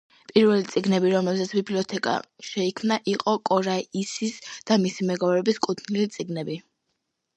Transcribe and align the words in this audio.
პირველი 0.29 0.63
წიგნები, 0.75 1.09
რომლებზეც 1.15 1.51
ბიბლიოთეკა 1.57 2.15
შეიქმნა 2.53 2.97
იყო 3.15 3.35
კორაისის 3.51 4.41
და 4.71 4.79
მისი 4.87 5.11
მეგობრების 5.11 5.63
კუთვნილი 5.69 6.11
წიგნები. 6.17 6.59